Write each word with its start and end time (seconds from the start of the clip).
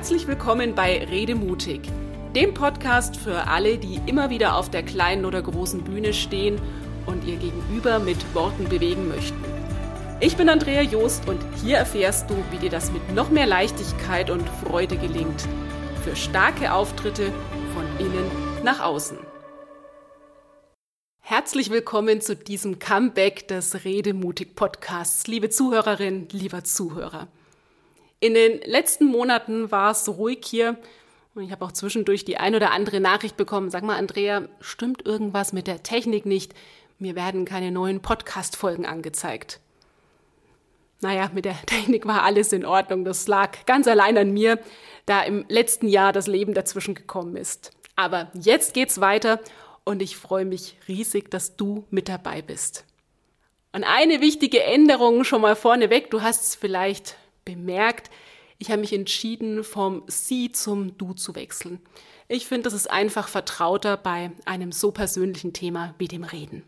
Herzlich 0.00 0.26
willkommen 0.26 0.74
bei 0.74 1.04
Rede 1.04 1.34
mutig, 1.34 1.82
dem 2.34 2.54
Podcast 2.54 3.18
für 3.18 3.48
alle, 3.48 3.76
die 3.76 4.00
immer 4.06 4.30
wieder 4.30 4.56
auf 4.56 4.70
der 4.70 4.82
kleinen 4.82 5.26
oder 5.26 5.42
großen 5.42 5.84
Bühne 5.84 6.14
stehen 6.14 6.58
und 7.04 7.22
ihr 7.24 7.36
Gegenüber 7.36 7.98
mit 7.98 8.16
Worten 8.34 8.66
bewegen 8.66 9.08
möchten. 9.08 9.44
Ich 10.18 10.38
bin 10.38 10.48
Andrea 10.48 10.80
Joost 10.80 11.28
und 11.28 11.38
hier 11.62 11.76
erfährst 11.76 12.30
du, 12.30 12.34
wie 12.50 12.56
dir 12.56 12.70
das 12.70 12.90
mit 12.90 13.14
noch 13.14 13.28
mehr 13.28 13.44
Leichtigkeit 13.44 14.30
und 14.30 14.48
Freude 14.64 14.96
gelingt. 14.96 15.46
Für 16.02 16.16
starke 16.16 16.72
Auftritte 16.72 17.30
von 17.74 17.84
innen 18.06 18.30
nach 18.64 18.80
außen. 18.80 19.18
Herzlich 21.18 21.68
willkommen 21.68 22.22
zu 22.22 22.36
diesem 22.36 22.78
Comeback 22.78 23.48
des 23.48 23.84
Redemutig 23.84 24.56
Podcasts, 24.56 25.26
liebe 25.26 25.50
Zuhörerin, 25.50 26.26
lieber 26.32 26.64
Zuhörer. 26.64 27.28
In 28.20 28.34
den 28.34 28.60
letzten 28.60 29.06
Monaten 29.06 29.70
war 29.70 29.92
es 29.92 30.06
ruhig 30.06 30.40
hier 30.44 30.76
und 31.34 31.42
ich 31.42 31.52
habe 31.52 31.64
auch 31.64 31.72
zwischendurch 31.72 32.26
die 32.26 32.36
ein 32.36 32.54
oder 32.54 32.70
andere 32.70 33.00
Nachricht 33.00 33.38
bekommen. 33.38 33.70
Sag 33.70 33.82
mal, 33.82 33.96
Andrea, 33.96 34.42
stimmt 34.60 35.06
irgendwas 35.06 35.54
mit 35.54 35.66
der 35.66 35.82
Technik 35.82 36.26
nicht? 36.26 36.52
Mir 36.98 37.14
werden 37.14 37.46
keine 37.46 37.70
neuen 37.70 38.02
Podcast-Folgen 38.02 38.84
angezeigt. 38.84 39.58
Naja, 41.00 41.30
mit 41.32 41.46
der 41.46 41.56
Technik 41.66 42.06
war 42.06 42.22
alles 42.22 42.52
in 42.52 42.66
Ordnung. 42.66 43.06
Das 43.06 43.26
lag 43.26 43.64
ganz 43.64 43.88
allein 43.88 44.18
an 44.18 44.32
mir, 44.32 44.58
da 45.06 45.22
im 45.22 45.46
letzten 45.48 45.88
Jahr 45.88 46.12
das 46.12 46.26
Leben 46.26 46.52
dazwischen 46.52 46.94
gekommen 46.94 47.36
ist. 47.36 47.70
Aber 47.96 48.30
jetzt 48.34 48.74
geht's 48.74 49.00
weiter 49.00 49.40
und 49.84 50.02
ich 50.02 50.18
freue 50.18 50.44
mich 50.44 50.76
riesig, 50.88 51.30
dass 51.30 51.56
du 51.56 51.86
mit 51.88 52.10
dabei 52.10 52.42
bist. 52.42 52.84
Und 53.72 53.84
eine 53.84 54.20
wichtige 54.20 54.62
Änderung 54.62 55.24
schon 55.24 55.40
mal 55.40 55.56
vorneweg, 55.56 56.10
du 56.10 56.20
hast 56.20 56.42
es 56.42 56.54
vielleicht 56.54 57.16
bemerkt, 57.44 58.10
ich 58.58 58.70
habe 58.70 58.82
mich 58.82 58.92
entschieden, 58.92 59.64
vom 59.64 60.02
Sie 60.06 60.52
zum 60.52 60.98
Du 60.98 61.14
zu 61.14 61.34
wechseln. 61.34 61.80
Ich 62.28 62.46
finde, 62.46 62.64
das 62.64 62.74
ist 62.74 62.90
einfach 62.90 63.26
vertrauter 63.26 63.96
bei 63.96 64.32
einem 64.44 64.70
so 64.70 64.92
persönlichen 64.92 65.52
Thema 65.52 65.94
wie 65.98 66.08
dem 66.08 66.24
Reden. 66.24 66.62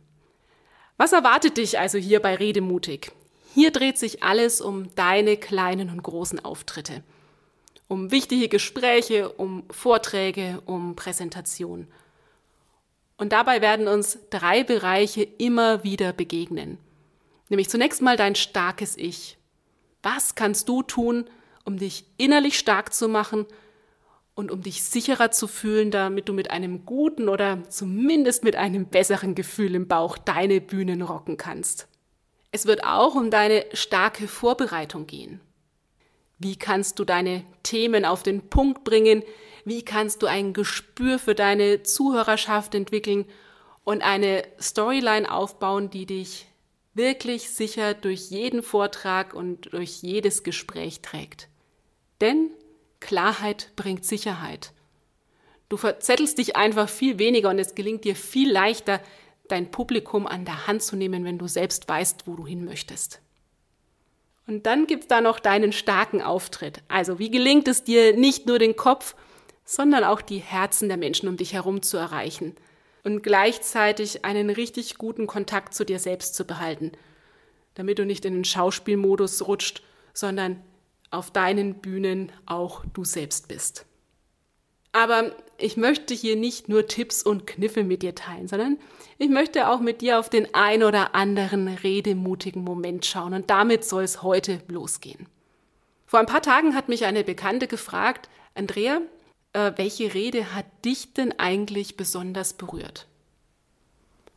Was 0.96 1.12
erwartet 1.12 1.56
dich 1.58 1.78
also 1.78 1.98
hier 1.98 2.20
bei 2.20 2.34
Redemutig? 2.34 3.12
Hier 3.54 3.70
dreht 3.70 3.98
sich 3.98 4.22
alles 4.22 4.60
um 4.60 4.94
deine 4.94 5.36
kleinen 5.36 5.90
und 5.90 6.02
großen 6.02 6.42
Auftritte. 6.42 7.02
Um 7.88 8.10
wichtige 8.10 8.48
Gespräche, 8.48 9.28
um 9.28 9.64
Vorträge, 9.70 10.62
um 10.64 10.96
Präsentationen. 10.96 11.88
Und 13.18 13.32
dabei 13.32 13.60
werden 13.60 13.86
uns 13.86 14.18
drei 14.30 14.64
Bereiche 14.64 15.22
immer 15.22 15.84
wieder 15.84 16.14
begegnen. 16.14 16.78
Nämlich 17.50 17.68
zunächst 17.68 18.00
mal 18.00 18.16
dein 18.16 18.34
starkes 18.34 18.96
Ich, 18.96 19.36
was 20.02 20.34
kannst 20.34 20.68
du 20.68 20.82
tun, 20.82 21.26
um 21.64 21.78
dich 21.78 22.04
innerlich 22.16 22.58
stark 22.58 22.92
zu 22.92 23.08
machen 23.08 23.46
und 24.34 24.50
um 24.50 24.62
dich 24.62 24.82
sicherer 24.82 25.30
zu 25.30 25.46
fühlen, 25.46 25.90
damit 25.90 26.28
du 26.28 26.32
mit 26.32 26.50
einem 26.50 26.84
guten 26.86 27.28
oder 27.28 27.68
zumindest 27.68 28.44
mit 28.44 28.56
einem 28.56 28.86
besseren 28.86 29.34
Gefühl 29.34 29.74
im 29.74 29.88
Bauch 29.88 30.18
deine 30.18 30.60
Bühnen 30.60 31.02
rocken 31.02 31.36
kannst? 31.36 31.88
Es 32.50 32.66
wird 32.66 32.84
auch 32.84 33.14
um 33.14 33.30
deine 33.30 33.64
starke 33.72 34.28
Vorbereitung 34.28 35.06
gehen. 35.06 35.40
Wie 36.38 36.56
kannst 36.56 36.98
du 36.98 37.04
deine 37.04 37.44
Themen 37.62 38.04
auf 38.04 38.22
den 38.22 38.48
Punkt 38.48 38.84
bringen? 38.84 39.22
Wie 39.64 39.84
kannst 39.84 40.22
du 40.22 40.26
ein 40.26 40.52
Gespür 40.52 41.18
für 41.18 41.34
deine 41.34 41.82
Zuhörerschaft 41.82 42.74
entwickeln 42.74 43.26
und 43.84 44.02
eine 44.02 44.42
Storyline 44.60 45.32
aufbauen, 45.32 45.88
die 45.88 46.04
dich 46.04 46.46
wirklich 46.94 47.50
sicher 47.50 47.94
durch 47.94 48.30
jeden 48.30 48.62
Vortrag 48.62 49.34
und 49.34 49.72
durch 49.72 50.02
jedes 50.02 50.42
Gespräch 50.42 51.00
trägt. 51.00 51.48
Denn 52.20 52.50
Klarheit 53.00 53.72
bringt 53.76 54.04
Sicherheit. 54.04 54.72
Du 55.68 55.76
verzettelst 55.76 56.38
dich 56.38 56.56
einfach 56.56 56.88
viel 56.88 57.18
weniger 57.18 57.48
und 57.48 57.58
es 57.58 57.74
gelingt 57.74 58.04
dir 58.04 58.14
viel 58.14 58.50
leichter, 58.50 59.00
dein 59.48 59.70
Publikum 59.70 60.26
an 60.26 60.44
der 60.44 60.66
Hand 60.66 60.82
zu 60.82 60.96
nehmen, 60.96 61.24
wenn 61.24 61.38
du 61.38 61.48
selbst 61.48 61.88
weißt, 61.88 62.26
wo 62.26 62.36
du 62.36 62.46
hin 62.46 62.64
möchtest. 62.64 63.20
Und 64.46 64.66
dann 64.66 64.86
gibt's 64.86 65.08
da 65.08 65.20
noch 65.20 65.40
deinen 65.40 65.72
starken 65.72 66.20
Auftritt. 66.20 66.82
Also 66.88 67.18
wie 67.18 67.30
gelingt 67.30 67.68
es 67.68 67.84
dir, 67.84 68.16
nicht 68.16 68.46
nur 68.46 68.58
den 68.58 68.76
Kopf, 68.76 69.14
sondern 69.64 70.04
auch 70.04 70.20
die 70.20 70.38
Herzen 70.38 70.88
der 70.88 70.98
Menschen 70.98 71.28
um 71.28 71.36
dich 71.36 71.54
herum 71.54 71.82
zu 71.82 71.96
erreichen– 71.96 72.54
und 73.04 73.22
gleichzeitig 73.22 74.24
einen 74.24 74.50
richtig 74.50 74.98
guten 74.98 75.26
Kontakt 75.26 75.74
zu 75.74 75.84
dir 75.84 75.98
selbst 75.98 76.34
zu 76.34 76.44
behalten, 76.44 76.92
damit 77.74 77.98
du 77.98 78.06
nicht 78.06 78.24
in 78.24 78.34
den 78.34 78.44
Schauspielmodus 78.44 79.46
rutscht, 79.46 79.82
sondern 80.12 80.62
auf 81.10 81.30
deinen 81.30 81.74
Bühnen 81.80 82.32
auch 82.46 82.84
du 82.92 83.04
selbst 83.04 83.48
bist. 83.48 83.86
Aber 84.92 85.34
ich 85.56 85.76
möchte 85.76 86.12
hier 86.12 86.36
nicht 86.36 86.68
nur 86.68 86.86
Tipps 86.86 87.22
und 87.22 87.46
Kniffe 87.46 87.82
mit 87.82 88.02
dir 88.02 88.14
teilen, 88.14 88.46
sondern 88.46 88.78
ich 89.16 89.30
möchte 89.30 89.68
auch 89.68 89.80
mit 89.80 90.02
dir 90.02 90.18
auf 90.18 90.28
den 90.28 90.54
ein 90.54 90.82
oder 90.82 91.14
anderen 91.14 91.68
redemutigen 91.68 92.62
Moment 92.62 93.06
schauen 93.06 93.32
und 93.32 93.48
damit 93.48 93.84
soll 93.84 94.04
es 94.04 94.22
heute 94.22 94.60
losgehen. 94.68 95.26
Vor 96.06 96.20
ein 96.20 96.26
paar 96.26 96.42
Tagen 96.42 96.74
hat 96.74 96.90
mich 96.90 97.06
eine 97.06 97.24
Bekannte 97.24 97.68
gefragt, 97.68 98.28
Andrea, 98.54 99.00
äh, 99.52 99.72
welche 99.76 100.14
Rede 100.14 100.54
hat 100.54 100.66
dich 100.84 101.12
denn 101.14 101.38
eigentlich 101.38 101.96
besonders 101.96 102.54
berührt? 102.54 103.06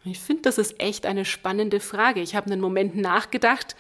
Ich 0.04 0.20
finde, 0.20 0.44
das 0.44 0.58
ist 0.58 0.80
echt 0.80 1.06
eine 1.06 1.26
spannende 1.26 1.80
Frage. 1.80 2.22
Ich 2.22 2.36
habe 2.36 2.52
einen 2.52 2.62
Moment 2.62 2.96
nachgedacht 2.96 3.76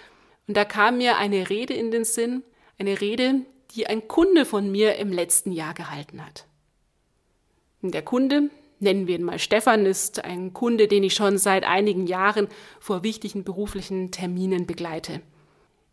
und 0.47 0.57
da 0.57 0.66
kam 0.66 0.97
mir 0.97 1.18
eine 1.18 1.50
Rede 1.50 1.73
in 1.73 1.91
den 1.91 2.03
Sinn, 2.03 2.44
eine 2.79 3.00
Rede, 3.00 3.41
die 3.72 3.88
ein 3.88 4.07
Kunde 4.07 4.46
von 4.46 4.72
mir 4.72 4.96
im 4.96 5.12
letzten 5.12 5.51
Jahr 5.51 5.73
gehalten 5.73 6.25
hat. 6.25 6.46
Der 7.81 8.02
Kunde, 8.02 8.50
nennen 8.79 9.06
wir 9.06 9.16
ihn 9.16 9.23
mal 9.23 9.38
Stefan, 9.38 9.85
ist 9.85 10.23
ein 10.23 10.53
Kunde, 10.53 10.88
den 10.88 11.03
ich 11.03 11.13
schon 11.13 11.38
seit 11.38 11.63
einigen 11.63 12.07
Jahren 12.07 12.47
vor 12.79 13.03
wichtigen 13.03 13.44
beruflichen 13.44 14.12
Terminen 14.12 14.66
begleite. 14.66 15.22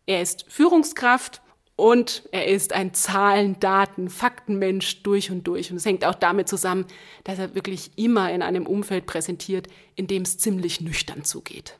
Er 0.05 0.21
ist 0.21 0.45
Führungskraft 0.49 1.41
und 1.75 2.23
er 2.31 2.47
ist 2.47 2.73
ein 2.73 2.93
Zahlen, 2.93 3.59
Daten, 3.59 4.09
Faktenmensch 4.09 5.01
durch 5.01 5.31
und 5.31 5.47
durch. 5.47 5.71
Und 5.71 5.77
es 5.77 5.85
hängt 5.85 6.05
auch 6.05 6.15
damit 6.15 6.47
zusammen, 6.47 6.85
dass 7.23 7.39
er 7.39 7.55
wirklich 7.55 7.91
immer 7.95 8.31
in 8.31 8.41
einem 8.41 8.67
Umfeld 8.67 9.05
präsentiert, 9.05 9.67
in 9.95 10.07
dem 10.07 10.21
es 10.21 10.37
ziemlich 10.37 10.81
nüchtern 10.81 11.23
zugeht. 11.23 11.77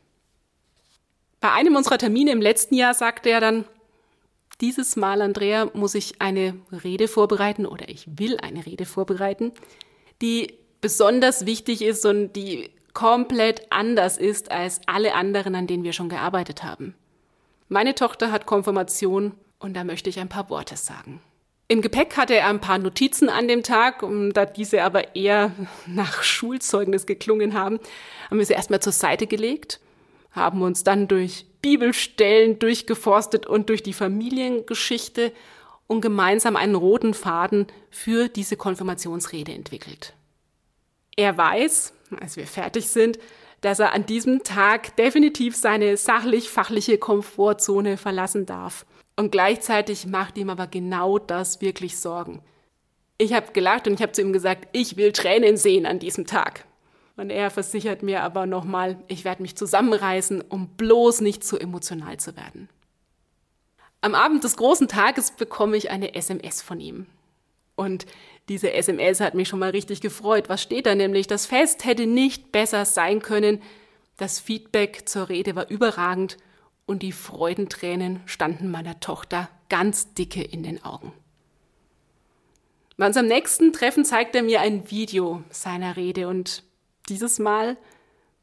Bei 1.39 1.51
einem 1.51 1.75
unserer 1.75 1.97
Termine 1.97 2.31
im 2.31 2.41
letzten 2.41 2.75
Jahr 2.75 2.93
sagte 2.93 3.29
er 3.29 3.39
dann, 3.39 3.65
dieses 4.61 4.95
Mal, 4.95 5.21
Andrea, 5.21 5.69
muss 5.73 5.93
ich 5.93 6.21
eine 6.21 6.55
Rede 6.71 7.07
vorbereiten 7.07 7.65
oder 7.65 7.89
ich 7.89 8.05
will 8.17 8.37
eine 8.37 8.65
Rede 8.65 8.85
vorbereiten, 8.85 9.51
die 10.21 10.53
besonders 10.79 11.45
wichtig 11.45 11.81
ist 11.81 12.05
und 12.05 12.33
die 12.33 12.71
komplett 12.93 13.71
anders 13.71 14.17
ist 14.17 14.51
als 14.51 14.81
alle 14.85 15.15
anderen, 15.15 15.55
an 15.55 15.67
denen 15.67 15.83
wir 15.83 15.93
schon 15.93 16.09
gearbeitet 16.09 16.63
haben. 16.63 16.95
Meine 17.67 17.95
Tochter 17.95 18.31
hat 18.31 18.45
Konfirmation 18.45 19.33
und 19.63 19.75
da 19.75 19.83
möchte 19.83 20.09
ich 20.09 20.19
ein 20.19 20.29
paar 20.29 20.49
Worte 20.49 20.75
sagen. 20.75 21.21
Im 21.69 21.81
Gepäck 21.81 22.17
hatte 22.17 22.35
er 22.35 22.47
ein 22.47 22.59
paar 22.59 22.77
Notizen 22.77 23.29
an 23.29 23.47
dem 23.47 23.63
Tag, 23.63 24.03
und 24.03 24.33
da 24.33 24.45
diese 24.45 24.83
aber 24.83 25.15
eher 25.15 25.51
nach 25.87 26.23
Schulzeugnis 26.23 27.05
geklungen 27.05 27.53
haben, 27.53 27.79
haben 28.29 28.37
wir 28.37 28.45
sie 28.45 28.53
erstmal 28.53 28.81
zur 28.81 28.93
Seite 28.93 29.25
gelegt, 29.25 29.79
haben 30.31 30.61
uns 30.61 30.83
dann 30.83 31.07
durch 31.07 31.45
Bibelstellen 31.61 32.59
durchgeforstet 32.59 33.45
und 33.45 33.69
durch 33.69 33.81
die 33.81 33.93
Familiengeschichte 33.93 35.31
und 35.87 36.01
gemeinsam 36.01 36.57
einen 36.57 36.75
roten 36.75 37.13
Faden 37.13 37.67
für 37.89 38.27
diese 38.27 38.57
Konfirmationsrede 38.57 39.53
entwickelt. 39.53 40.13
Er 41.15 41.37
weiß, 41.37 41.93
als 42.19 42.35
wir 42.35 42.47
fertig 42.47 42.89
sind, 42.89 43.17
dass 43.61 43.79
er 43.79 43.93
an 43.93 44.05
diesem 44.05 44.43
Tag 44.43 44.97
definitiv 44.97 45.55
seine 45.55 45.95
sachlich-fachliche 45.95 46.97
Komfortzone 46.97 47.95
verlassen 47.95 48.45
darf 48.45 48.85
und 49.15 49.31
gleichzeitig 49.31 50.07
macht 50.07 50.37
ihm 50.37 50.49
aber 50.49 50.67
genau 50.67 51.19
das 51.19 51.61
wirklich 51.61 51.97
Sorgen. 51.97 52.41
Ich 53.17 53.33
habe 53.33 53.51
gelacht 53.53 53.87
und 53.87 53.93
ich 53.93 54.01
habe 54.01 54.11
zu 54.11 54.21
ihm 54.21 54.33
gesagt, 54.33 54.67
ich 54.71 54.97
will 54.97 55.11
Tränen 55.11 55.57
sehen 55.57 55.85
an 55.85 55.99
diesem 55.99 56.25
Tag. 56.25 56.65
Und 57.15 57.29
er 57.29 57.51
versichert 57.51 58.01
mir 58.01 58.23
aber 58.23 58.47
nochmal, 58.47 58.97
ich 59.07 59.23
werde 59.23 59.43
mich 59.43 59.55
zusammenreißen, 59.55 60.41
um 60.41 60.69
bloß 60.69 61.21
nicht 61.21 61.43
zu 61.43 61.59
emotional 61.59 62.17
zu 62.17 62.35
werden. 62.35 62.69
Am 64.01 64.15
Abend 64.15 64.43
des 64.43 64.57
großen 64.57 64.87
Tages 64.87 65.31
bekomme 65.31 65.77
ich 65.77 65.91
eine 65.91 66.15
SMS 66.15 66.61
von 66.61 66.79
ihm. 66.79 67.05
Und 67.75 68.05
diese 68.49 68.73
SMS 68.73 69.19
hat 69.19 69.35
mich 69.35 69.47
schon 69.47 69.59
mal 69.59 69.69
richtig 69.69 70.01
gefreut. 70.01 70.49
Was 70.49 70.61
steht 70.61 70.87
da 70.87 70.95
nämlich? 70.95 71.27
Das 71.27 71.45
Fest 71.45 71.85
hätte 71.85 72.07
nicht 72.07 72.51
besser 72.51 72.83
sein 72.83 73.21
können. 73.21 73.61
Das 74.17 74.39
Feedback 74.39 75.07
zur 75.07 75.29
Rede 75.29 75.55
war 75.55 75.69
überragend 75.69 76.37
und 76.85 77.03
die 77.03 77.11
Freudentränen 77.11 78.21
standen 78.25 78.69
meiner 78.71 78.99
Tochter 78.99 79.49
ganz 79.69 80.13
dicke 80.13 80.43
in 80.43 80.63
den 80.63 80.83
Augen. 80.83 81.13
Bei 82.97 83.07
unserem 83.07 83.27
nächsten 83.27 83.73
Treffen 83.73 84.05
zeigt 84.05 84.35
er 84.35 84.43
mir 84.43 84.61
ein 84.61 84.91
Video 84.91 85.43
seiner 85.49 85.95
Rede 85.95 86.27
und 86.27 86.63
dieses 87.09 87.39
Mal 87.39 87.77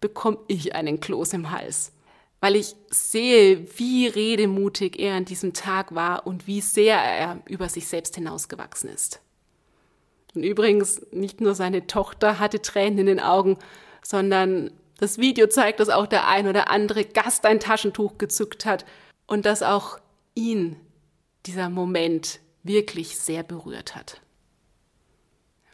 bekomme 0.01 0.39
ich 0.49 0.75
einen 0.75 1.01
Kloß 1.01 1.35
im 1.35 1.51
Hals. 1.51 1.93
weil 2.41 2.57
ich 2.57 2.75
sehe, 2.89 3.67
wie 3.79 4.07
redemutig 4.07 4.99
er 4.99 5.15
an 5.15 5.27
diesem 5.27 5.53
Tag 5.53 5.95
war 5.95 6.27
und 6.27 6.47
wie 6.47 6.63
sehr 6.63 6.97
er 6.97 7.41
über 7.47 7.69
sich 7.69 7.87
selbst 7.87 8.15
hinausgewachsen 8.15 8.89
ist. 8.89 9.21
Und 10.35 10.43
übrigens, 10.43 11.03
nicht 11.13 11.41
nur 11.41 11.55
seine 11.55 11.87
Tochter 11.87 12.39
hatte 12.39 12.63
Tränen 12.63 12.99
in 13.01 13.07
den 13.07 13.21
Augen, 13.21 13.59
sondern 14.03 14.71
das 15.01 15.17
Video 15.17 15.47
zeigt, 15.47 15.81
dass 15.81 15.89
auch 15.89 16.07
der 16.07 16.29
ein 16.29 16.47
oder 16.47 16.69
andere 16.71 17.05
Gast 17.07 17.47
ein 17.47 17.59
Taschentuch 17.59 18.19
gezückt 18.19 18.67
hat 18.67 18.85
und 19.27 19.47
dass 19.47 19.63
auch 19.63 19.99
ihn 20.35 20.77
dieser 21.47 21.71
Moment 21.71 22.41
wirklich 22.63 23.19
sehr 23.19 23.43
berührt 23.43 23.97
hat. 23.97 24.21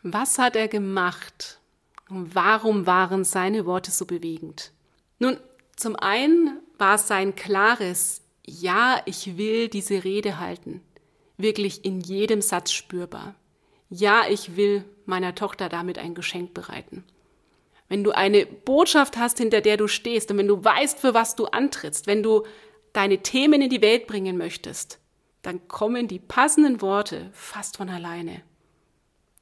Was 0.04 0.38
hat 0.38 0.54
er 0.54 0.68
gemacht 0.68 1.58
und 2.08 2.36
warum 2.36 2.86
waren 2.86 3.24
seine 3.24 3.66
Worte 3.66 3.90
so 3.90 4.06
bewegend? 4.06 4.70
Nun, 5.18 5.38
zum 5.74 5.96
einen 5.96 6.60
war 6.78 6.94
es 6.94 7.08
sein 7.08 7.34
klares 7.34 8.22
Ja, 8.46 9.02
ich 9.06 9.36
will 9.36 9.68
diese 9.68 10.04
Rede 10.04 10.38
halten, 10.38 10.82
wirklich 11.36 11.84
in 11.84 12.00
jedem 12.00 12.42
Satz 12.42 12.70
spürbar. 12.70 13.34
Ja, 13.90 14.22
ich 14.30 14.56
will 14.56 14.84
meiner 15.04 15.34
Tochter 15.34 15.68
damit 15.68 15.98
ein 15.98 16.14
Geschenk 16.14 16.54
bereiten. 16.54 17.02
Wenn 17.88 18.02
du 18.02 18.10
eine 18.10 18.46
Botschaft 18.46 19.16
hast, 19.16 19.38
hinter 19.38 19.60
der 19.60 19.76
du 19.76 19.86
stehst 19.86 20.30
und 20.30 20.38
wenn 20.38 20.48
du 20.48 20.64
weißt, 20.64 20.98
für 20.98 21.14
was 21.14 21.36
du 21.36 21.46
antrittst, 21.46 22.06
wenn 22.06 22.22
du 22.22 22.44
deine 22.92 23.18
Themen 23.18 23.62
in 23.62 23.70
die 23.70 23.82
Welt 23.82 24.06
bringen 24.06 24.36
möchtest, 24.36 24.98
dann 25.42 25.68
kommen 25.68 26.08
die 26.08 26.18
passenden 26.18 26.80
Worte 26.80 27.30
fast 27.32 27.76
von 27.76 27.88
alleine. 27.88 28.42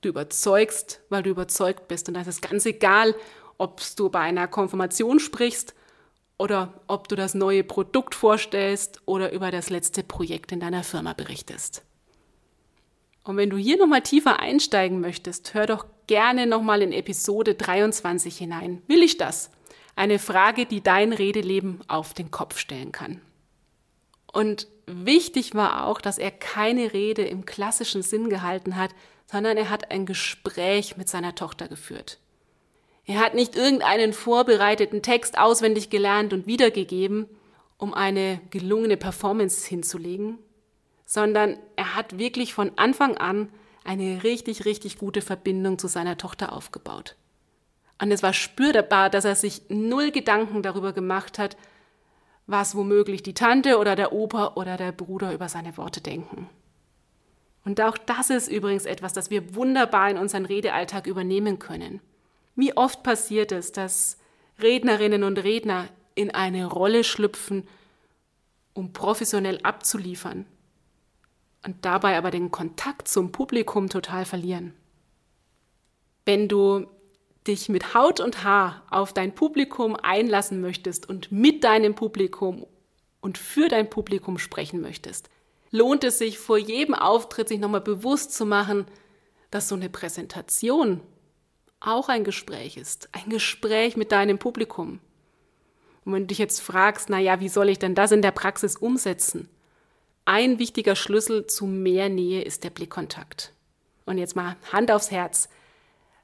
Du 0.03 0.11
überzeugst, 0.11 1.01
weil 1.09 1.23
du 1.23 1.31
überzeugt 1.31 1.89
bist. 1.89 2.09
Und 2.09 2.15
das 2.15 2.27
ist 2.27 2.43
ganz 2.43 2.67
egal, 2.67 3.15
ob 3.57 3.81
du 3.97 4.11
bei 4.11 4.21
einer 4.21 4.47
Konfirmation 4.47 5.19
sprichst 5.19 5.75
oder 6.37 6.75
ob 6.89 7.09
du 7.09 7.17
das 7.17 7.35
neue 7.35 7.65
Produkt 7.65 8.15
vorstellst 8.15 9.01
oder 9.07 9.33
über 9.33 9.51
das 9.51 9.71
letzte 9.71 10.03
Projekt 10.03 10.53
in 10.53 10.61
deiner 10.61 10.83
Firma 10.83 11.15
berichtest. 11.15 11.83
Und 13.23 13.39
wenn 13.39 13.49
du 13.49 13.57
hier 13.57 13.79
nochmal 13.79 14.03
tiefer 14.03 14.41
einsteigen 14.41 15.01
möchtest, 15.01 15.55
hör 15.55 15.67
doch 15.67 15.87
gerne 16.07 16.47
nochmal 16.47 16.83
in 16.83 16.93
Episode 16.93 17.55
23 17.55 18.37
hinein. 18.37 18.83
Will 18.87 19.03
ich 19.03 19.17
das? 19.17 19.51
Eine 19.97 20.19
Frage, 20.19 20.67
die 20.67 20.83
dein 20.83 21.13
Redeleben 21.13 21.81
auf 21.89 22.15
den 22.15 22.31
Kopf 22.31 22.59
stellen 22.59 22.93
kann. 22.93 23.21
Und 24.33 24.67
wichtig 24.87 25.55
war 25.55 25.87
auch, 25.87 26.01
dass 26.01 26.19
er 26.19 26.33
keine 26.33 26.93
Rede 26.93 27.23
im 27.23 27.47
klassischen 27.47 28.03
Sinn 28.03 28.29
gehalten 28.29 28.77
hat, 28.77 28.91
sondern 29.27 29.57
er 29.57 29.71
hat 29.71 29.91
ein 29.91 30.07
Gespräch 30.07 30.97
mit 30.97 31.09
seiner 31.09 31.35
Tochter 31.35 31.69
geführt. 31.69 32.19
Er 33.07 33.21
hat 33.21 33.35
nicht 33.35 33.55
irgendeinen 33.55 34.13
vorbereiteten 34.13 35.03
Text 35.03 35.39
auswendig 35.39 35.91
gelernt 35.91 36.33
und 36.33 36.47
wiedergegeben, 36.47 37.27
um 37.77 37.95
eine 37.95 38.41
gelungene 38.51 38.97
Performance 38.97 39.69
hinzulegen, 39.69 40.39
sondern 41.05 41.59
er 41.77 41.95
hat 41.95 42.19
wirklich 42.19 42.55
von 42.55 42.73
Anfang 42.77 43.17
an 43.17 43.51
eine 43.85 44.25
richtig, 44.25 44.65
richtig 44.65 44.99
gute 44.99 45.21
Verbindung 45.21 45.79
zu 45.79 45.87
seiner 45.87 46.17
Tochter 46.17 46.53
aufgebaut. 46.53 47.17
Und 48.01 48.11
es 48.11 48.23
war 48.23 48.33
spürbar, 48.33 49.11
dass 49.11 49.25
er 49.25 49.37
sich 49.37 49.63
null 49.69 50.11
Gedanken 50.11 50.63
darüber 50.63 50.93
gemacht 50.93 51.39
hat, 51.39 51.57
was 52.47 52.75
womöglich 52.75 53.23
die 53.23 53.35
Tante 53.35 53.79
oder 53.79 53.95
der 53.95 54.13
Opa 54.13 54.55
oder 54.57 54.77
der 54.77 54.93
Bruder 54.93 55.33
über 55.33 55.49
seine 55.49 55.77
Worte 55.77 56.01
denken. 56.01 56.49
Und 57.65 57.81
auch 57.81 57.97
das 57.97 58.31
ist 58.31 58.49
übrigens 58.49 58.85
etwas, 58.85 59.13
das 59.13 59.31
wir 59.31 59.55
wunderbar 59.55 60.11
in 60.11 60.19
unseren 60.19 60.45
Redealltag 60.45 61.07
übernehmen 61.07 61.59
können. 61.59 62.01
Wie 62.57 62.77
oft 62.77 63.03
passiert 63.03 63.53
es, 63.53 63.73
dass 63.73 64.19
Rednerinnen 64.61 65.25
und 65.25 65.39
Redner 65.39 65.89
in 66.15 66.31
eine 66.31 66.67
Rolle 66.67 67.05
schlüpfen, 67.05 67.67
um 68.75 68.93
professionell 68.93 69.61
abzuliefern 69.63 70.47
und 71.65 71.85
dabei 71.85 72.17
aber 72.17 72.31
den 72.31 72.51
Kontakt 72.51 73.09
zum 73.09 73.33
Publikum 73.33 73.89
total 73.89 74.25
verlieren. 74.25 74.75
Wenn 76.25 76.49
du 76.49 76.87
dich 77.47 77.69
mit 77.69 77.95
Haut 77.95 78.21
und 78.21 78.45
Haar 78.45 78.83
auf 78.91 79.13
dein 79.13 79.35
Publikum 79.35 79.97
einlassen 79.97 80.61
möchtest 80.61 81.09
und 81.09 81.31
mit 81.31 81.65
deinem 81.65 81.95
Publikum 81.95 82.67
und 83.21 83.39
für 83.39 83.69
dein 83.69 83.91
Publikum 83.91 84.39
sprechen 84.39 84.81
möchtest, 84.81 85.29
lohnt 85.71 86.05
es 86.05 86.19
sich 86.19 86.39
vor 86.39 86.57
jedem 86.57 86.95
Auftritt 86.95 87.49
sich 87.49 87.59
nochmal 87.59 87.81
bewusst 87.81 88.35
zu 88.35 88.47
machen, 88.47 88.87
dass 89.51 89.69
so 89.69 89.75
eine 89.75 89.91
Präsentation 89.91 91.01
auch 91.81 92.09
ein 92.09 92.25
Gespräch 92.25 92.77
ist, 92.77 93.09
ein 93.13 93.29
Gespräch 93.29 93.97
mit 93.97 94.13
deinem 94.13 94.39
Publikum. 94.39 95.01
Und 96.05 96.13
wenn 96.13 96.23
du 96.23 96.27
dich 96.29 96.39
jetzt 96.39 96.61
fragst, 96.61 97.11
na 97.11 97.19
ja, 97.19 97.41
wie 97.41 97.49
soll 97.49 97.69
ich 97.69 97.79
denn 97.79 97.95
das 97.95 98.13
in 98.13 98.23
der 98.23 98.31
Praxis 98.31 98.77
umsetzen? 98.77 99.49
Ein 100.27 100.59
wichtiger 100.59 100.97
Schlüssel 100.97 101.47
zu 101.47 101.67
mehr 101.67 102.09
Nähe 102.09 102.43
ist 102.43 102.65
der 102.65 102.71
Blickkontakt. 102.71 103.53
Und 104.07 104.17
jetzt 104.17 104.37
mal 104.37 104.57
Hand 104.73 104.91
aufs 104.91 105.11
Herz. 105.11 105.49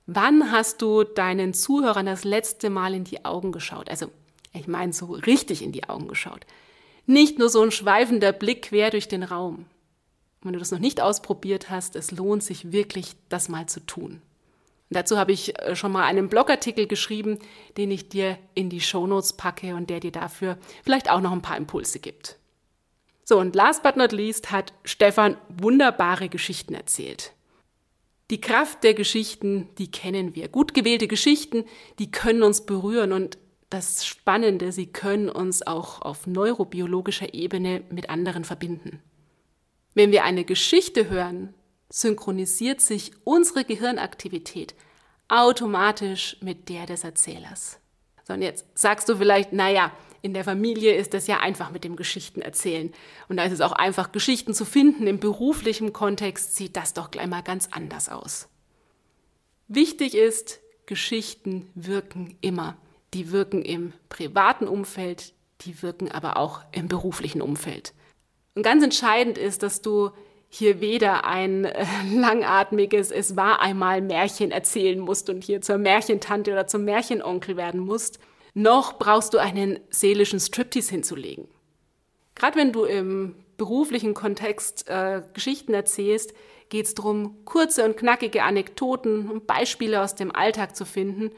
Wann 0.07 0.51
hast 0.51 0.81
du 0.81 1.05
deinen 1.05 1.53
Zuhörern 1.53 2.07
das 2.07 2.25
letzte 2.25 2.71
Mal 2.71 2.95
in 2.95 3.05
die 3.05 3.25
Augen 3.25 3.53
geschaut? 3.53 3.91
Also, 3.91 4.07
ich 4.55 4.67
meine, 4.67 4.93
so 4.93 5.07
richtig 5.07 5.63
in 5.63 5.73
die 5.73 5.89
Augen 5.89 6.09
geschaut. 6.09 6.47
Nicht 7.07 7.39
nur 7.39 7.51
so 7.51 7.63
ein 7.63 7.71
schweifender 7.71 8.33
Blick 8.33 8.63
quer 8.63 8.91
durch 8.91 9.07
den 9.07 9.23
Raum. 9.23 9.67
wenn 10.43 10.55
du 10.55 10.59
das 10.59 10.71
noch 10.71 10.79
nicht 10.79 11.03
ausprobiert 11.03 11.69
hast, 11.69 11.95
es 11.95 12.11
lohnt 12.11 12.43
sich 12.43 12.73
wirklich, 12.73 13.15
das 13.29 13.51
mal 13.51 13.67
zu 13.67 13.81
tun. 13.81 14.23
Dazu 14.89 15.19
habe 15.19 15.33
ich 15.33 15.59
äh, 15.61 15.77
schon 15.77 15.93
mal 15.93 16.05
einen 16.05 16.31
Blogartikel 16.31 16.87
geschrieben, 16.87 17.39
den 17.77 17.91
ich 17.91 18.09
dir 18.09 18.39
in 18.55 18.71
die 18.71 18.81
Shownotes 18.81 19.35
packe 19.35 19.75
und 19.75 19.91
der 19.91 20.01
dir 20.01 20.13
dafür 20.13 20.57
vielleicht 20.83 21.11
auch 21.11 21.21
noch 21.21 21.33
ein 21.33 21.43
paar 21.43 21.59
Impulse 21.59 22.01
gibt. 22.01 22.40
So, 23.31 23.39
und 23.39 23.55
last 23.55 23.85
but 23.85 23.95
not 23.95 24.11
least 24.11 24.51
hat 24.51 24.73
Stefan 24.83 25.37
wunderbare 25.49 26.29
Geschichten 26.29 26.75
erzählt. 26.75 27.33
Die 28.29 28.41
Kraft 28.41 28.83
der 28.83 28.93
Geschichten, 28.93 29.69
die 29.79 29.89
kennen 29.89 30.35
wir. 30.35 30.49
Gut 30.49 30.75
gewählte 30.75 31.07
Geschichten, 31.07 31.65
die 32.01 32.11
können 32.11 32.43
uns 32.43 32.67
berühren 32.67 33.13
und 33.13 33.39
das 33.69 34.05
Spannende, 34.05 34.73
sie 34.73 34.89
können 34.89 35.29
uns 35.29 35.65
auch 35.65 36.03
auf 36.03 36.27
neurobiologischer 36.27 37.33
Ebene 37.33 37.85
mit 37.89 38.11
anderen 38.11 38.43
verbinden. 38.43 39.01
Wenn 39.95 40.11
wir 40.11 40.25
eine 40.25 40.45
Geschichte 40.45 41.09
hören, 41.09 41.55
synchronisiert 41.89 42.81
sich 42.81 43.13
unsere 43.23 43.65
Gehirnaktivität 43.65 44.75
automatisch 45.29 46.37
mit 46.41 46.69
der 46.69 46.87
des 46.87 47.05
Erzählers. 47.05 47.79
So, 48.27 48.35
und 48.35 48.43
jetzt 48.43 48.67
sagst 48.75 49.09
du 49.09 49.15
vielleicht, 49.15 49.53
naja, 49.53 49.93
in 50.23 50.35
der 50.35 50.45
Familie 50.45 50.95
ist 50.95 51.15
es 51.15 51.27
ja 51.27 51.41
einfach 51.41 51.71
mit 51.71 51.85
dem 51.85 51.97
Geschichten 51.97 52.43
erzählen. 52.43 52.93
Und 53.29 53.37
da 53.37 53.45
ist 53.45 53.53
es 53.53 53.61
auch 53.61 53.73
einfach, 53.73 54.13
Geschichten 54.13 54.55
zu 54.55 54.65
finden. 54.65 55.07
Im 55.07 55.19
beruflichen 55.19 55.93
Kontext 55.93 56.57
sieht 56.57 56.77
das 56.77 56.95
doch 56.95 57.11
gleich 57.11 57.27
mal 57.27 57.43
ganz 57.43 57.69
anders 57.71 58.09
aus. 58.09 58.49
Wichtig 59.69 60.15
ist, 60.15 60.61
Geschichten 60.87 61.71
wirken 61.75 62.37
immer. 62.41 62.77
Die 63.15 63.31
wirken 63.31 63.63
im 63.63 63.93
privaten 64.09 64.67
Umfeld, 64.67 65.33
die 65.63 65.83
wirken 65.83 66.11
aber 66.11 66.37
auch 66.37 66.61
im 66.73 66.89
beruflichen 66.89 67.43
Umfeld. 67.43 67.93
Und 68.55 68.63
ganz 68.63 68.83
entscheidend 68.83 69.39
ist, 69.39 69.63
dass 69.63 69.83
du 69.83 70.11
hier 70.49 70.81
weder 70.81 71.25
ein 71.25 71.65
äh, 71.65 71.87
langatmiges 72.13 73.13
Es 73.13 73.37
war 73.37 73.61
einmal 73.61 74.03
Märchen 74.03 74.51
erzählen 74.51 74.99
musst 74.99 75.31
und 75.31 75.45
hier 75.45 75.61
zur 75.63 75.79
Märchentante 75.79 76.53
oder 76.53 76.67
zum 76.67 76.85
Märchenonkel 76.85 77.57
werden 77.57 77.81
musst, 77.81 78.19
noch 78.55 78.99
brauchst 78.99 79.35
du 79.35 79.39
einen 79.39 79.81
seelischen 79.91 80.41
Striptease 80.41 80.91
hinzulegen. 80.91 81.49
Gerade 82.35 82.57
wenn 82.57 82.73
du 82.73 82.85
im 82.85 83.35
beruflichen 83.57 84.15
Kontext 84.15 84.89
äh, 84.89 85.23
Geschichten 85.35 85.75
erzählst, 85.75 86.33
geht 86.71 86.87
es 86.87 86.95
darum, 86.95 87.45
kurze 87.45 87.85
und 87.85 87.97
knackige 87.97 88.43
Anekdoten 88.43 89.29
und 89.29 89.47
Beispiele 89.47 90.01
aus 90.01 90.15
dem 90.15 90.35
Alltag 90.35 90.75
zu 90.75 90.87
finden, 90.87 91.31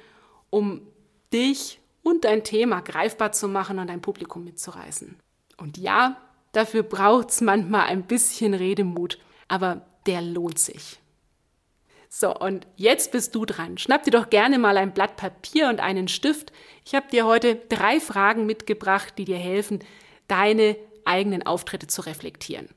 um 0.50 0.87
dich 1.33 1.81
und 2.02 2.25
dein 2.25 2.45
Thema 2.45 2.81
greifbar 2.81 3.33
zu 3.33 3.49
machen 3.49 3.78
und 3.78 3.88
dein 3.88 4.02
Publikum 4.02 4.45
mitzureißen. 4.45 5.16
Und 5.57 5.78
ja, 5.78 6.16
dafür 6.52 6.83
braucht 6.83 7.31
es 7.31 7.40
manchmal 7.40 7.87
ein 7.87 8.04
bisschen 8.04 8.54
Redemut, 8.54 9.19
aber 9.49 9.87
der 10.07 10.21
lohnt 10.21 10.59
sich. 10.59 11.00
So, 12.14 12.37
und 12.37 12.66
jetzt 12.76 13.11
bist 13.11 13.35
du 13.35 13.47
dran. 13.47 13.78
Schnapp 13.78 14.02
dir 14.02 14.11
doch 14.11 14.28
gerne 14.28 14.59
mal 14.59 14.76
ein 14.76 14.92
Blatt 14.92 15.16
Papier 15.16 15.71
und 15.71 15.81
einen 15.81 16.09
Stift. 16.09 16.52
Ich 16.85 16.95
habe 16.95 17.09
dir 17.11 17.25
heute 17.25 17.57
drei 17.71 18.00
Fragen 18.00 18.45
mitgebracht, 18.45 19.14
die 19.16 19.25
dir 19.25 19.38
helfen, 19.38 19.78
deine 20.28 20.76
eigenen 21.07 21.47
Auftritte 21.47 21.87
zu 21.87 22.02
reflektieren. 22.02 22.69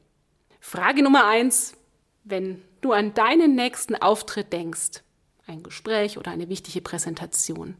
Frage 0.61 1.03
Nummer 1.03 1.27
eins, 1.27 1.75
wenn 2.23 2.61
du 2.79 2.93
an 2.93 3.13
deinen 3.13 3.55
nächsten 3.55 3.97
Auftritt 3.97 4.53
denkst, 4.53 5.03
ein 5.47 5.63
Gespräch 5.63 6.17
oder 6.17 6.31
eine 6.31 6.47
wichtige 6.47 6.79
Präsentation, 6.79 7.75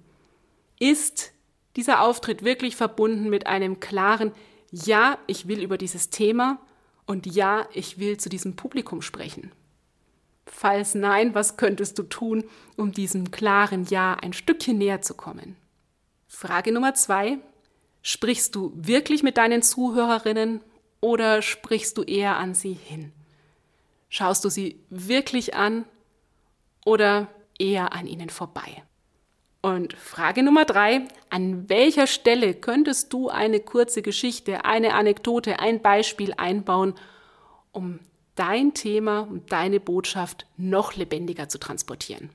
ist 0.78 1.32
dieser 1.78 2.02
Auftritt 2.02 2.44
wirklich 2.44 2.76
verbunden 2.76 3.30
mit 3.30 3.48
einem 3.48 3.80
klaren 3.80 4.34
Ja, 4.72 5.20
ich 5.26 5.48
will 5.48 5.64
über 5.64 5.78
dieses 5.78 6.10
Thema 6.10 6.60
und 7.06 7.26
Ja, 7.26 7.66
ich 7.72 7.98
will 7.98 8.18
zu 8.18 8.28
diesem 8.28 8.58
Publikum 8.58 9.02
sprechen? 9.02 9.54
Falls 10.46 10.96
nein, 10.96 11.34
was 11.34 11.58
könntest 11.58 11.98
du 11.98 12.04
tun, 12.04 12.44
um 12.78 12.92
diesem 12.92 13.32
klaren 13.32 13.86
Ja 13.86 14.14
ein 14.14 14.34
Stückchen 14.34 14.78
näher 14.78 15.02
zu 15.02 15.16
kommen? 15.16 15.56
Frage 16.28 16.72
Nummer 16.72 16.94
zwei. 16.94 17.40
Sprichst 18.02 18.54
du 18.54 18.72
wirklich 18.76 19.24
mit 19.24 19.38
deinen 19.38 19.64
Zuhörerinnen 19.64 20.62
oder 21.02 21.42
sprichst 21.42 21.98
du 21.98 22.04
eher 22.04 22.38
an 22.38 22.54
sie 22.54 22.74
hin? 22.74 23.12
Schaust 24.10 24.46
du 24.46 24.50
sie 24.50 24.80
wirklich 24.90 25.56
an 25.56 25.86
oder 26.86 27.28
eher 27.58 27.94
an 27.94 28.06
ihnen 28.06 28.30
vorbei? 28.30 28.84
Und 29.62 29.94
Frage 29.94 30.44
Nummer 30.44 30.64
drei, 30.64 31.08
an 31.32 31.68
welcher 31.70 32.06
Stelle 32.06 32.54
könntest 32.54 33.12
du 33.12 33.30
eine 33.30 33.60
kurze 33.60 34.04
Geschichte, 34.04 34.64
eine 34.64 34.94
Anekdote, 34.94 35.58
ein 35.60 35.82
Beispiel 35.82 36.36
einbauen, 36.38 36.94
um 37.72 38.00
dein 38.36 38.74
Thema 38.74 39.22
und 39.22 39.52
deine 39.52 39.80
Botschaft 39.80 40.46
noch 40.58 40.96
lebendiger 40.96 41.50
zu 41.50 41.58
transportieren? 41.58 42.30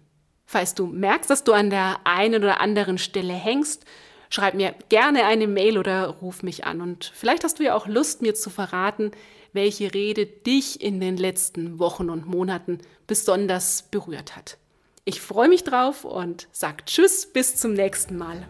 Falls 0.46 0.74
du 0.74 0.86
merkst, 0.86 1.30
dass 1.30 1.44
du 1.44 1.52
an 1.52 1.70
der 1.70 2.00
einen 2.04 2.42
oder 2.42 2.60
anderen 2.60 2.98
Stelle 2.98 3.34
hängst, 3.34 3.84
schreib 4.30 4.54
mir 4.54 4.74
gerne 4.88 5.26
eine 5.26 5.46
Mail 5.46 5.78
oder 5.78 6.08
ruf 6.08 6.42
mich 6.42 6.64
an. 6.64 6.80
Und 6.80 7.12
vielleicht 7.14 7.44
hast 7.44 7.58
du 7.58 7.64
ja 7.64 7.74
auch 7.74 7.86
Lust, 7.86 8.22
mir 8.22 8.34
zu 8.34 8.50
verraten, 8.50 9.12
welche 9.52 9.92
Rede 9.94 10.26
dich 10.26 10.80
in 10.80 11.00
den 11.00 11.16
letzten 11.16 11.78
Wochen 11.78 12.10
und 12.10 12.26
Monaten 12.26 12.78
besonders 13.06 13.82
berührt 13.90 14.36
hat. 14.36 14.56
Ich 15.04 15.20
freue 15.20 15.48
mich 15.48 15.64
drauf 15.64 16.04
und 16.04 16.48
sag 16.52 16.86
Tschüss, 16.86 17.26
bis 17.26 17.56
zum 17.56 17.72
nächsten 17.72 18.16
Mal. 18.16 18.46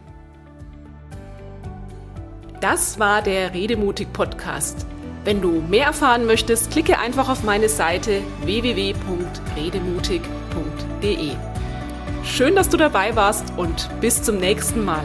Das 2.60 2.98
war 2.98 3.22
der 3.22 3.54
Redemutig 3.54 4.12
Podcast. 4.12 4.86
Wenn 5.24 5.42
du 5.42 5.62
mehr 5.68 5.86
erfahren 5.86 6.24
möchtest, 6.24 6.70
klicke 6.70 6.98
einfach 6.98 7.28
auf 7.28 7.42
meine 7.42 7.68
Seite 7.68 8.22
www.redemutig.de. 8.42 11.30
Schön, 12.24 12.56
dass 12.56 12.70
du 12.70 12.78
dabei 12.78 13.16
warst 13.16 13.52
und 13.56 13.90
bis 14.00 14.22
zum 14.22 14.38
nächsten 14.38 14.84
Mal. 14.84 15.04